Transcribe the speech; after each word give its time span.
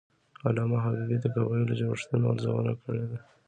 علامه 0.47 0.77
حبیبي 0.85 1.17
د 1.21 1.25
قبایلي 1.35 1.73
جوړښتونو 1.81 2.25
ارزونه 2.33 2.73
کړې 2.83 3.03
ده. 3.09 3.17